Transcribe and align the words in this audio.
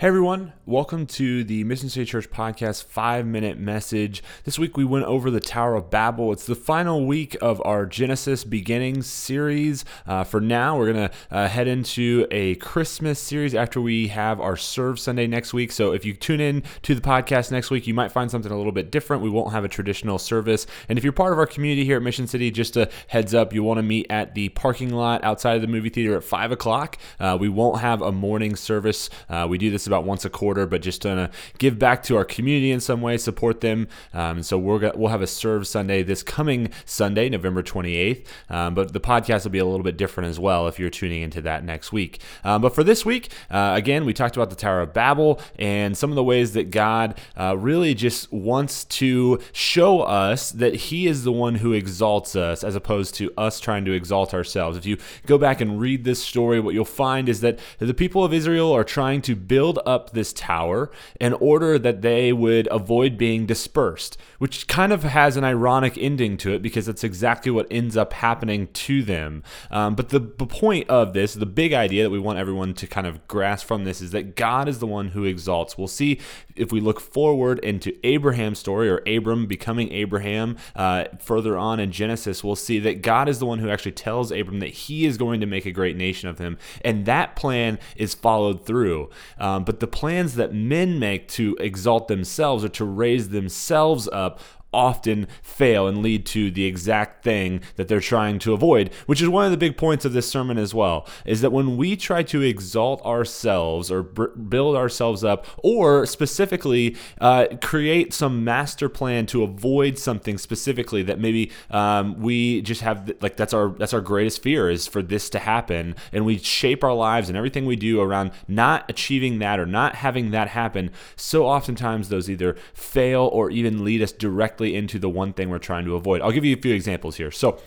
Hey 0.00 0.06
everyone, 0.06 0.54
welcome 0.64 1.04
to 1.08 1.44
the 1.44 1.62
Mission 1.64 1.90
City 1.90 2.06
Church 2.06 2.30
Podcast 2.30 2.84
five 2.84 3.26
minute 3.26 3.58
message. 3.58 4.22
This 4.44 4.58
week 4.58 4.78
we 4.78 4.82
went 4.86 5.04
over 5.04 5.30
the 5.30 5.40
Tower 5.40 5.74
of 5.74 5.90
Babel. 5.90 6.32
It's 6.32 6.46
the 6.46 6.54
final 6.54 7.04
week 7.04 7.36
of 7.42 7.60
our 7.66 7.84
Genesis 7.84 8.42
Beginnings 8.42 9.06
series. 9.06 9.84
Uh, 10.06 10.24
for 10.24 10.40
now, 10.40 10.78
we're 10.78 10.90
going 10.90 11.10
to 11.10 11.14
uh, 11.30 11.48
head 11.48 11.68
into 11.68 12.26
a 12.30 12.54
Christmas 12.54 13.18
series 13.18 13.54
after 13.54 13.78
we 13.78 14.08
have 14.08 14.40
our 14.40 14.56
Serve 14.56 14.98
Sunday 14.98 15.26
next 15.26 15.52
week. 15.52 15.70
So 15.70 15.92
if 15.92 16.06
you 16.06 16.14
tune 16.14 16.40
in 16.40 16.62
to 16.80 16.94
the 16.94 17.02
podcast 17.02 17.52
next 17.52 17.70
week, 17.70 17.86
you 17.86 17.92
might 17.92 18.10
find 18.10 18.30
something 18.30 18.50
a 18.50 18.56
little 18.56 18.72
bit 18.72 18.90
different. 18.90 19.22
We 19.22 19.28
won't 19.28 19.52
have 19.52 19.66
a 19.66 19.68
traditional 19.68 20.18
service. 20.18 20.66
And 20.88 20.96
if 20.96 21.04
you're 21.04 21.12
part 21.12 21.34
of 21.34 21.38
our 21.38 21.46
community 21.46 21.84
here 21.84 21.98
at 21.98 22.02
Mission 22.02 22.26
City, 22.26 22.50
just 22.50 22.74
a 22.78 22.88
heads 23.08 23.34
up, 23.34 23.52
you 23.52 23.62
want 23.62 23.76
to 23.76 23.82
meet 23.82 24.06
at 24.08 24.34
the 24.34 24.48
parking 24.48 24.94
lot 24.94 25.22
outside 25.24 25.56
of 25.56 25.60
the 25.60 25.68
movie 25.68 25.90
theater 25.90 26.16
at 26.16 26.24
5 26.24 26.52
o'clock. 26.52 26.96
Uh, 27.18 27.36
we 27.38 27.50
won't 27.50 27.82
have 27.82 28.00
a 28.00 28.10
morning 28.10 28.56
service. 28.56 29.10
Uh, 29.28 29.46
we 29.46 29.58
do 29.58 29.70
this 29.70 29.89
about 29.90 30.04
once 30.04 30.24
a 30.24 30.30
quarter, 30.30 30.66
but 30.66 30.82
just 30.82 31.02
to 31.02 31.30
give 31.58 31.78
back 31.78 32.02
to 32.04 32.16
our 32.16 32.24
community 32.24 32.70
in 32.70 32.80
some 32.80 33.00
way, 33.00 33.16
support 33.16 33.60
them. 33.60 33.88
Um, 34.14 34.42
so 34.42 34.58
we're 34.58 34.92
we'll 34.94 35.10
have 35.10 35.22
a 35.22 35.26
serve 35.26 35.66
Sunday 35.66 36.02
this 36.02 36.22
coming 36.22 36.70
Sunday, 36.84 37.28
November 37.28 37.62
28th. 37.62 38.26
Um, 38.48 38.74
but 38.74 38.92
the 38.92 39.00
podcast 39.00 39.44
will 39.44 39.50
be 39.50 39.58
a 39.58 39.64
little 39.64 39.82
bit 39.82 39.96
different 39.96 40.28
as 40.28 40.38
well 40.38 40.68
if 40.68 40.78
you're 40.78 40.90
tuning 40.90 41.22
into 41.22 41.40
that 41.42 41.64
next 41.64 41.92
week. 41.92 42.20
Um, 42.44 42.62
but 42.62 42.74
for 42.74 42.84
this 42.84 43.04
week, 43.04 43.30
uh, 43.50 43.72
again, 43.76 44.04
we 44.04 44.12
talked 44.12 44.36
about 44.36 44.50
the 44.50 44.56
Tower 44.56 44.80
of 44.80 44.92
Babel 44.92 45.40
and 45.58 45.96
some 45.96 46.10
of 46.10 46.16
the 46.16 46.24
ways 46.24 46.52
that 46.52 46.70
God 46.70 47.18
uh, 47.38 47.56
really 47.56 47.94
just 47.94 48.32
wants 48.32 48.84
to 48.84 49.40
show 49.52 50.00
us 50.02 50.52
that 50.52 50.74
He 50.74 51.06
is 51.06 51.24
the 51.24 51.32
one 51.32 51.56
who 51.56 51.72
exalts 51.72 52.36
us 52.36 52.62
as 52.62 52.74
opposed 52.74 53.14
to 53.16 53.32
us 53.36 53.60
trying 53.60 53.84
to 53.84 53.92
exalt 53.92 54.32
ourselves. 54.32 54.76
If 54.76 54.86
you 54.86 54.98
go 55.26 55.38
back 55.38 55.60
and 55.60 55.80
read 55.80 56.04
this 56.04 56.22
story, 56.22 56.60
what 56.60 56.74
you'll 56.74 56.84
find 56.84 57.28
is 57.28 57.40
that 57.40 57.58
the 57.78 57.94
people 57.94 58.24
of 58.24 58.32
Israel 58.32 58.72
are 58.72 58.84
trying 58.84 59.22
to 59.22 59.34
build 59.34 59.78
up 59.86 60.10
this 60.10 60.32
tower 60.32 60.90
in 61.20 61.32
order 61.34 61.78
that 61.78 62.02
they 62.02 62.32
would 62.32 62.68
avoid 62.70 63.16
being 63.16 63.46
dispersed, 63.46 64.16
which 64.38 64.66
kind 64.66 64.92
of 64.92 65.02
has 65.02 65.36
an 65.36 65.44
ironic 65.44 65.96
ending 65.98 66.36
to 66.38 66.52
it 66.52 66.62
because 66.62 66.86
that's 66.86 67.04
exactly 67.04 67.50
what 67.50 67.66
ends 67.70 67.96
up 67.96 68.12
happening 68.12 68.68
to 68.68 69.02
them. 69.02 69.42
Um, 69.70 69.94
but 69.94 70.08
the, 70.08 70.18
the 70.18 70.46
point 70.46 70.88
of 70.88 71.12
this, 71.12 71.34
the 71.34 71.46
big 71.46 71.72
idea 71.72 72.02
that 72.02 72.10
we 72.10 72.18
want 72.18 72.38
everyone 72.38 72.74
to 72.74 72.86
kind 72.86 73.06
of 73.06 73.26
grasp 73.28 73.66
from 73.66 73.84
this 73.84 74.00
is 74.00 74.10
that 74.12 74.36
God 74.36 74.68
is 74.68 74.78
the 74.78 74.86
one 74.86 75.08
who 75.08 75.24
exalts. 75.24 75.78
We'll 75.78 75.88
see 75.88 76.20
if 76.56 76.72
we 76.72 76.80
look 76.80 77.00
forward 77.00 77.58
into 77.60 77.96
Abraham's 78.04 78.58
story 78.58 78.90
or 78.90 79.02
Abram 79.06 79.46
becoming 79.46 79.92
Abraham 79.92 80.56
uh, 80.74 81.04
further 81.18 81.56
on 81.56 81.80
in 81.80 81.92
Genesis, 81.92 82.42
we'll 82.42 82.56
see 82.56 82.78
that 82.80 83.02
God 83.02 83.28
is 83.28 83.38
the 83.38 83.46
one 83.46 83.58
who 83.58 83.70
actually 83.70 83.92
tells 83.92 84.30
Abram 84.30 84.60
that 84.60 84.68
he 84.68 85.06
is 85.06 85.16
going 85.16 85.40
to 85.40 85.46
make 85.46 85.66
a 85.66 85.70
great 85.70 85.96
nation 85.96 86.28
of 86.28 86.38
him. 86.38 86.58
And 86.84 87.06
that 87.06 87.36
plan 87.36 87.78
is 87.96 88.14
followed 88.14 88.66
through. 88.66 89.10
Um, 89.38 89.64
but 89.64 89.69
the 89.78 89.86
plans 89.86 90.34
that 90.34 90.52
men 90.52 90.98
make 90.98 91.28
to 91.28 91.56
exalt 91.60 92.08
themselves 92.08 92.64
or 92.64 92.68
to 92.70 92.84
raise 92.84 93.28
themselves 93.28 94.08
up 94.12 94.40
often 94.72 95.26
fail 95.42 95.88
and 95.88 96.02
lead 96.02 96.24
to 96.26 96.50
the 96.50 96.64
exact 96.64 97.24
thing 97.24 97.60
that 97.76 97.88
they're 97.88 98.00
trying 98.00 98.38
to 98.38 98.52
avoid, 98.52 98.92
which 99.06 99.20
is 99.20 99.28
one 99.28 99.44
of 99.44 99.50
the 99.50 99.56
big 99.56 99.76
points 99.76 100.04
of 100.04 100.12
this 100.12 100.28
sermon 100.28 100.58
as 100.58 100.72
well, 100.72 101.06
is 101.24 101.40
that 101.40 101.50
when 101.50 101.76
we 101.76 101.96
try 101.96 102.22
to 102.22 102.42
exalt 102.42 103.04
ourselves 103.04 103.90
or 103.90 104.02
b- 104.02 104.26
build 104.48 104.76
ourselves 104.76 105.24
up, 105.24 105.46
or 105.58 106.06
specifically 106.06 106.96
uh, 107.20 107.46
create 107.60 108.12
some 108.12 108.44
master 108.44 108.88
plan 108.88 109.26
to 109.26 109.42
avoid 109.42 109.98
something 109.98 110.38
specifically 110.38 111.02
that 111.02 111.18
maybe 111.18 111.50
um, 111.70 112.20
we 112.20 112.62
just 112.62 112.80
have 112.80 113.10
like 113.20 113.36
that's 113.36 113.54
our 113.54 113.70
that's 113.70 113.94
our 113.94 114.00
greatest 114.00 114.42
fear 114.42 114.70
is 114.70 114.86
for 114.86 115.02
this 115.02 115.30
to 115.30 115.38
happen, 115.38 115.94
and 116.12 116.24
we 116.24 116.38
shape 116.38 116.84
our 116.84 116.94
lives 116.94 117.28
and 117.28 117.36
everything 117.36 117.66
we 117.66 117.76
do 117.76 118.00
around 118.00 118.30
not 118.46 118.84
achieving 118.88 119.38
that 119.38 119.58
or 119.58 119.66
not 119.66 119.96
having 119.96 120.30
that 120.30 120.48
happen. 120.48 120.90
So 121.16 121.46
oftentimes 121.46 122.08
those 122.08 122.30
either 122.30 122.56
fail 122.74 123.22
or 123.32 123.50
even 123.50 123.84
lead 123.84 124.02
us 124.02 124.12
directly 124.12 124.59
directly 124.60 124.76
into 124.76 124.98
the 124.98 125.08
one 125.08 125.32
thing 125.32 125.50
we're 125.50 125.58
trying 125.58 125.84
to 125.86 125.94
avoid. 125.96 126.20
I'll 126.20 126.32
give 126.32 126.44
you 126.44 126.56
a 126.56 126.60
few 126.60 126.74
examples 126.74 127.16
here. 127.16 127.30
So, 127.30 127.58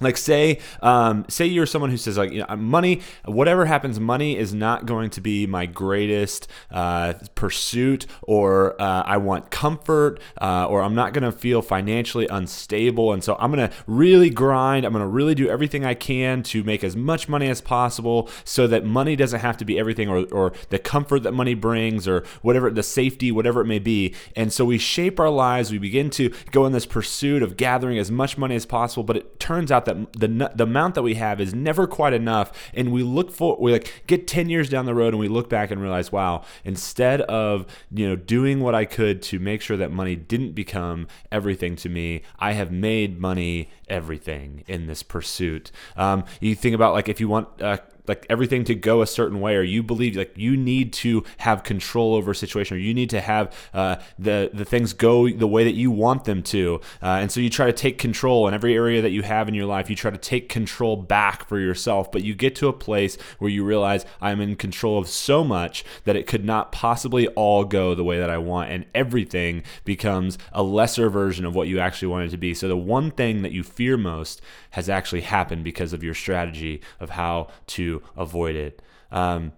like 0.00 0.16
say 0.16 0.58
um, 0.82 1.24
say 1.28 1.46
you're 1.46 1.66
someone 1.66 1.90
who 1.90 1.96
says 1.96 2.16
like 2.16 2.32
you 2.32 2.44
know 2.46 2.56
money 2.56 3.00
whatever 3.24 3.66
happens 3.66 4.00
money 4.00 4.36
is 4.36 4.52
not 4.54 4.86
going 4.86 5.10
to 5.10 5.20
be 5.20 5.46
my 5.46 5.66
greatest 5.66 6.48
uh, 6.70 7.14
pursuit 7.34 8.06
or 8.22 8.80
uh, 8.80 9.02
i 9.02 9.16
want 9.16 9.50
comfort 9.50 10.20
uh, 10.40 10.66
or 10.66 10.82
i'm 10.82 10.94
not 10.94 11.12
going 11.12 11.24
to 11.24 11.32
feel 11.32 11.62
financially 11.62 12.26
unstable. 12.28 13.12
And 13.12 13.22
so 13.22 13.36
i'm 13.38 13.52
going 13.52 13.68
to 13.68 13.74
really 13.86 14.30
grind. 14.30 14.84
I'm 14.84 14.92
going 14.92 15.02
to 15.02 15.08
really 15.08 15.34
do 15.34 15.48
everything 15.48 15.84
i 15.84 15.94
can 15.94 16.42
to 16.44 16.64
make 16.64 16.82
as 16.82 16.96
much 16.96 17.28
money 17.28 17.48
as 17.48 17.60
possible 17.60 18.28
so 18.44 18.66
that 18.66 18.84
money 18.84 19.16
doesn't 19.16 19.40
have 19.40 19.56
to 19.58 19.64
be 19.64 19.78
everything 19.78 20.08
or, 20.08 20.24
or 20.32 20.52
the 20.70 20.78
comfort 20.78 21.22
that 21.24 21.32
money 21.32 21.54
brings 21.54 22.08
or 22.08 22.24
whatever 22.42 22.70
the 22.70 22.82
safety 22.82 23.30
whatever 23.30 23.60
it 23.60 23.66
may 23.66 23.78
be. 23.78 24.14
And 24.34 24.52
so 24.52 24.64
we 24.64 24.78
shape 24.78 25.20
our 25.20 25.30
lives. 25.30 25.70
We 25.70 25.78
begin 25.78 26.10
to 26.10 26.32
go 26.50 26.66
in 26.66 26.72
this 26.72 26.86
pursuit 26.86 27.42
of 27.42 27.56
gathering 27.56 27.98
as 27.98 28.10
much 28.10 28.38
money 28.38 28.54
as 28.54 28.66
possible 28.66 29.02
but 29.02 29.16
it 29.16 29.40
turns 29.40 29.72
out 29.72 29.84
that 29.84 29.89
that 29.94 30.12
the 30.12 30.52
the 30.54 30.64
amount 30.64 30.94
that 30.94 31.02
we 31.02 31.14
have 31.14 31.40
is 31.40 31.54
never 31.54 31.86
quite 31.86 32.12
enough 32.12 32.52
and 32.74 32.92
we 32.92 33.02
look 33.02 33.30
for 33.30 33.56
we 33.60 33.72
like 33.72 34.04
get 34.06 34.26
10 34.26 34.48
years 34.48 34.68
down 34.68 34.86
the 34.86 34.94
road 34.94 35.12
and 35.12 35.18
we 35.18 35.28
look 35.28 35.48
back 35.48 35.70
and 35.70 35.80
realize 35.80 36.12
wow 36.12 36.42
instead 36.64 37.20
of 37.22 37.66
you 37.90 38.08
know 38.08 38.16
doing 38.16 38.60
what 38.60 38.74
I 38.74 38.84
could 38.84 39.22
to 39.22 39.38
make 39.38 39.62
sure 39.62 39.76
that 39.76 39.90
money 39.90 40.16
didn't 40.16 40.52
become 40.52 41.06
everything 41.30 41.76
to 41.76 41.88
me 41.88 42.22
I 42.38 42.52
have 42.52 42.70
made 42.70 43.20
money 43.20 43.70
everything 43.88 44.64
in 44.66 44.86
this 44.86 45.02
pursuit. 45.02 45.70
Um, 45.96 46.24
you 46.40 46.54
think 46.54 46.74
about 46.74 46.94
like 46.94 47.08
if 47.08 47.20
you 47.20 47.28
want 47.28 47.48
uh, 47.60 47.78
like 48.10 48.26
everything 48.28 48.64
to 48.64 48.74
go 48.74 49.02
a 49.02 49.06
certain 49.06 49.40
way 49.40 49.56
or 49.56 49.62
you 49.62 49.82
believe 49.82 50.16
like 50.16 50.36
you 50.36 50.56
need 50.56 50.92
to 50.92 51.24
have 51.38 51.62
control 51.62 52.14
over 52.14 52.32
a 52.32 52.34
situation 52.34 52.76
or 52.76 52.80
you 52.80 52.92
need 52.92 53.10
to 53.10 53.20
have 53.20 53.54
uh, 53.72 53.96
the 54.18 54.50
the 54.52 54.64
things 54.64 54.92
go 54.92 55.30
the 55.30 55.46
way 55.46 55.64
that 55.64 55.74
you 55.74 55.90
want 55.90 56.24
them 56.24 56.42
to. 56.42 56.80
Uh, 57.02 57.18
and 57.20 57.32
so 57.32 57.40
you 57.40 57.48
try 57.48 57.66
to 57.66 57.72
take 57.72 57.98
control 57.98 58.46
in 58.48 58.54
every 58.54 58.74
area 58.74 59.00
that 59.00 59.10
you 59.10 59.22
have 59.22 59.48
in 59.48 59.54
your 59.54 59.66
life. 59.66 59.88
You 59.88 59.96
try 59.96 60.10
to 60.10 60.18
take 60.18 60.48
control 60.48 60.96
back 60.96 61.48
for 61.48 61.58
yourself 61.58 62.12
but 62.12 62.22
you 62.22 62.34
get 62.34 62.54
to 62.56 62.68
a 62.68 62.72
place 62.72 63.16
where 63.38 63.50
you 63.50 63.64
realize 63.64 64.04
i'm 64.20 64.40
in 64.40 64.56
control 64.56 64.98
of 64.98 65.08
so 65.08 65.42
much 65.44 65.84
that 66.04 66.16
it 66.16 66.26
could 66.26 66.44
not 66.44 66.72
possibly 66.72 67.26
all 67.28 67.64
go 67.64 67.94
the 67.94 68.04
way 68.04 68.18
that 68.18 68.30
i 68.30 68.38
want 68.38 68.70
and 68.70 68.84
everything 68.94 69.62
becomes 69.84 70.38
a 70.52 70.62
lesser 70.62 71.08
version 71.08 71.44
of 71.44 71.54
what 71.54 71.68
you 71.68 71.78
actually 71.78 72.08
want 72.08 72.26
it 72.26 72.30
to 72.30 72.36
be. 72.36 72.54
So 72.54 72.68
the 72.68 72.76
one 72.76 73.10
thing 73.10 73.42
that 73.42 73.52
you 73.52 73.62
fear 73.62 73.96
most 73.96 74.40
has 74.70 74.88
actually 74.88 75.22
happened 75.22 75.64
because 75.64 75.92
of 75.92 76.02
your 76.02 76.14
strategy 76.14 76.80
of 76.98 77.10
how 77.10 77.48
to 77.68 77.99
avoid 78.16 78.56
it. 78.56 78.82
Um, 79.10 79.52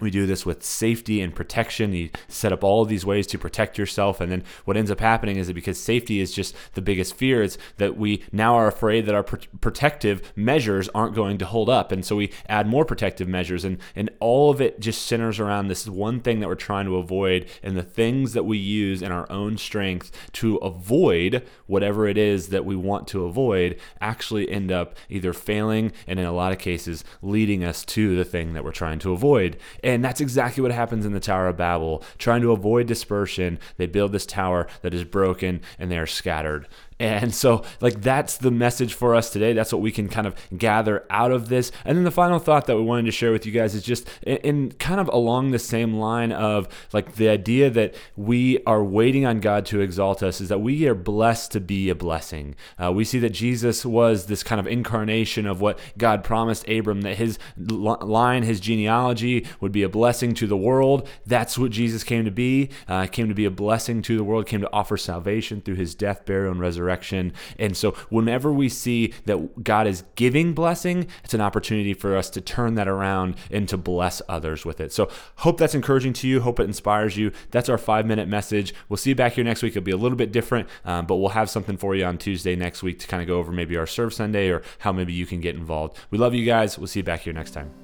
we 0.00 0.10
do 0.10 0.26
this 0.26 0.44
with 0.44 0.64
safety 0.64 1.20
and 1.20 1.34
protection. 1.34 1.92
You 1.92 2.10
set 2.26 2.52
up 2.52 2.64
all 2.64 2.82
of 2.82 2.88
these 2.88 3.06
ways 3.06 3.26
to 3.28 3.38
protect 3.38 3.78
yourself. 3.78 4.20
And 4.20 4.30
then 4.30 4.42
what 4.64 4.76
ends 4.76 4.90
up 4.90 5.00
happening 5.00 5.36
is 5.36 5.46
that 5.46 5.54
because 5.54 5.80
safety 5.80 6.20
is 6.20 6.32
just 6.32 6.54
the 6.74 6.82
biggest 6.82 7.14
fear, 7.14 7.42
it's 7.42 7.58
that 7.76 7.96
we 7.96 8.24
now 8.32 8.54
are 8.54 8.66
afraid 8.66 9.06
that 9.06 9.14
our 9.14 9.22
pr- 9.22 9.36
protective 9.60 10.32
measures 10.34 10.88
aren't 10.94 11.14
going 11.14 11.38
to 11.38 11.46
hold 11.46 11.68
up. 11.68 11.92
And 11.92 12.04
so 12.04 12.16
we 12.16 12.32
add 12.48 12.66
more 12.66 12.84
protective 12.84 13.28
measures. 13.28 13.64
And, 13.64 13.78
and 13.94 14.10
all 14.18 14.50
of 14.50 14.60
it 14.60 14.80
just 14.80 15.02
centers 15.06 15.38
around 15.38 15.68
this 15.68 15.86
one 15.86 16.20
thing 16.20 16.40
that 16.40 16.48
we're 16.48 16.54
trying 16.56 16.86
to 16.86 16.96
avoid 16.96 17.46
and 17.62 17.76
the 17.76 17.82
things 17.82 18.32
that 18.32 18.44
we 18.44 18.58
use 18.58 19.00
in 19.00 19.12
our 19.12 19.30
own 19.30 19.56
strength 19.56 20.10
to 20.32 20.56
avoid 20.56 21.46
whatever 21.66 22.08
it 22.08 22.18
is 22.18 22.48
that 22.48 22.64
we 22.64 22.74
want 22.74 23.06
to 23.08 23.24
avoid 23.24 23.78
actually 24.00 24.50
end 24.50 24.72
up 24.72 24.96
either 25.08 25.32
failing 25.32 25.92
and 26.06 26.18
in 26.18 26.26
a 26.26 26.32
lot 26.32 26.52
of 26.52 26.58
cases 26.58 27.04
leading 27.22 27.64
us 27.64 27.84
to 27.84 28.16
the 28.16 28.24
thing 28.24 28.54
that 28.54 28.64
we're 28.64 28.72
trying 28.72 28.98
to 28.98 29.12
avoid. 29.12 29.56
And 29.84 30.02
that's 30.02 30.22
exactly 30.22 30.62
what 30.62 30.72
happens 30.72 31.04
in 31.04 31.12
the 31.12 31.20
Tower 31.20 31.46
of 31.46 31.58
Babel. 31.58 32.02
Trying 32.16 32.40
to 32.40 32.52
avoid 32.52 32.86
dispersion, 32.86 33.58
they 33.76 33.86
build 33.86 34.12
this 34.12 34.24
tower 34.24 34.66
that 34.80 34.94
is 34.94 35.04
broken 35.04 35.60
and 35.78 35.90
they 35.90 35.98
are 35.98 36.06
scattered. 36.06 36.66
And 37.00 37.34
so, 37.34 37.64
like, 37.80 38.02
that's 38.02 38.36
the 38.36 38.52
message 38.52 38.94
for 38.94 39.16
us 39.16 39.30
today. 39.30 39.52
That's 39.52 39.72
what 39.72 39.82
we 39.82 39.90
can 39.90 40.08
kind 40.08 40.28
of 40.28 40.36
gather 40.56 41.04
out 41.10 41.32
of 41.32 41.48
this. 41.48 41.72
And 41.84 41.96
then 41.96 42.04
the 42.04 42.12
final 42.12 42.38
thought 42.38 42.66
that 42.66 42.76
we 42.76 42.82
wanted 42.82 43.06
to 43.06 43.10
share 43.10 43.32
with 43.32 43.44
you 43.44 43.52
guys 43.52 43.74
is 43.74 43.82
just 43.82 44.08
in, 44.22 44.36
in 44.38 44.72
kind 44.72 45.00
of 45.00 45.08
along 45.08 45.50
the 45.50 45.58
same 45.58 45.94
line 45.94 46.30
of 46.30 46.68
like 46.92 47.16
the 47.16 47.28
idea 47.28 47.68
that 47.70 47.96
we 48.16 48.62
are 48.64 48.84
waiting 48.84 49.26
on 49.26 49.40
God 49.40 49.66
to 49.66 49.80
exalt 49.80 50.22
us 50.22 50.40
is 50.40 50.48
that 50.50 50.60
we 50.60 50.86
are 50.86 50.94
blessed 50.94 51.50
to 51.52 51.60
be 51.60 51.88
a 51.88 51.96
blessing. 51.96 52.54
Uh, 52.80 52.92
we 52.92 53.04
see 53.04 53.18
that 53.18 53.30
Jesus 53.30 53.84
was 53.84 54.26
this 54.26 54.44
kind 54.44 54.60
of 54.60 54.66
incarnation 54.68 55.46
of 55.46 55.60
what 55.60 55.80
God 55.98 56.22
promised 56.22 56.68
Abram, 56.68 57.02
that 57.02 57.16
his 57.16 57.40
line, 57.56 58.44
his 58.44 58.60
genealogy 58.60 59.48
would 59.60 59.72
be 59.72 59.82
a 59.82 59.88
blessing 59.88 60.32
to 60.34 60.46
the 60.46 60.56
world. 60.56 61.08
That's 61.26 61.58
what 61.58 61.72
Jesus 61.72 62.04
came 62.04 62.24
to 62.24 62.30
be. 62.30 62.70
Uh, 62.86 63.06
came 63.06 63.28
to 63.28 63.34
be 63.34 63.46
a 63.46 63.50
blessing 63.50 64.00
to 64.02 64.16
the 64.16 64.24
world, 64.24 64.46
came 64.46 64.60
to 64.60 64.72
offer 64.72 64.96
salvation 64.96 65.60
through 65.60 65.74
his 65.74 65.96
death, 65.96 66.24
burial, 66.24 66.52
and 66.52 66.60
resurrection 66.60 66.83
resurrection. 66.84 67.32
And 67.58 67.76
so, 67.76 67.92
whenever 68.10 68.52
we 68.52 68.68
see 68.68 69.12
that 69.24 69.64
God 69.64 69.86
is 69.86 70.04
giving 70.14 70.52
blessing, 70.52 71.08
it's 71.24 71.34
an 71.34 71.40
opportunity 71.40 71.94
for 71.94 72.16
us 72.16 72.30
to 72.30 72.40
turn 72.40 72.74
that 72.74 72.88
around 72.88 73.36
and 73.50 73.68
to 73.68 73.76
bless 73.76 74.20
others 74.28 74.64
with 74.64 74.80
it. 74.80 74.92
So, 74.92 75.08
hope 75.36 75.58
that's 75.58 75.74
encouraging 75.74 76.12
to 76.14 76.28
you. 76.28 76.40
Hope 76.40 76.60
it 76.60 76.64
inspires 76.64 77.16
you. 77.16 77.32
That's 77.50 77.68
our 77.68 77.78
five 77.78 78.06
minute 78.06 78.28
message. 78.28 78.74
We'll 78.88 78.96
see 78.96 79.10
you 79.10 79.16
back 79.16 79.32
here 79.32 79.44
next 79.44 79.62
week. 79.62 79.72
It'll 79.72 79.82
be 79.84 79.92
a 79.92 79.96
little 79.96 80.18
bit 80.18 80.32
different, 80.32 80.68
um, 80.84 81.06
but 81.06 81.16
we'll 81.16 81.30
have 81.30 81.50
something 81.50 81.76
for 81.76 81.94
you 81.94 82.04
on 82.04 82.18
Tuesday 82.18 82.56
next 82.56 82.82
week 82.82 82.98
to 83.00 83.06
kind 83.06 83.22
of 83.22 83.26
go 83.26 83.38
over 83.38 83.52
maybe 83.52 83.76
our 83.76 83.86
Serve 83.86 84.12
Sunday 84.12 84.50
or 84.50 84.62
how 84.78 84.92
maybe 84.92 85.12
you 85.12 85.26
can 85.26 85.40
get 85.40 85.56
involved. 85.56 85.96
We 86.10 86.18
love 86.18 86.34
you 86.34 86.44
guys. 86.44 86.78
We'll 86.78 86.86
see 86.86 87.00
you 87.00 87.04
back 87.04 87.20
here 87.20 87.32
next 87.32 87.52
time. 87.52 87.83